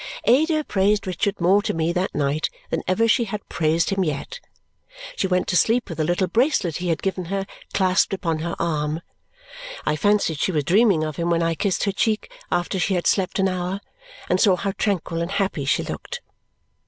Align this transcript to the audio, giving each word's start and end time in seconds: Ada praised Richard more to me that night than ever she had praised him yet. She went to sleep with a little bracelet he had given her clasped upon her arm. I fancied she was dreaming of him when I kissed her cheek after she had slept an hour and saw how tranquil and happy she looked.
Ada 0.25 0.63
praised 0.63 1.05
Richard 1.05 1.39
more 1.39 1.61
to 1.61 1.75
me 1.75 1.93
that 1.93 2.15
night 2.15 2.49
than 2.71 2.81
ever 2.87 3.07
she 3.07 3.25
had 3.25 3.47
praised 3.49 3.91
him 3.91 4.03
yet. 4.03 4.39
She 5.15 5.27
went 5.27 5.47
to 5.49 5.55
sleep 5.55 5.89
with 5.89 5.99
a 5.99 6.03
little 6.03 6.25
bracelet 6.25 6.77
he 6.77 6.87
had 6.87 7.03
given 7.03 7.25
her 7.25 7.45
clasped 7.71 8.11
upon 8.11 8.39
her 8.39 8.55
arm. 8.57 9.01
I 9.85 9.95
fancied 9.95 10.39
she 10.39 10.51
was 10.51 10.63
dreaming 10.63 11.03
of 11.03 11.17
him 11.17 11.29
when 11.29 11.43
I 11.43 11.53
kissed 11.53 11.83
her 11.83 11.91
cheek 11.91 12.31
after 12.51 12.79
she 12.79 12.95
had 12.95 13.05
slept 13.05 13.37
an 13.37 13.47
hour 13.47 13.79
and 14.27 14.39
saw 14.41 14.55
how 14.55 14.71
tranquil 14.71 15.21
and 15.21 15.29
happy 15.33 15.65
she 15.65 15.83
looked. 15.83 16.21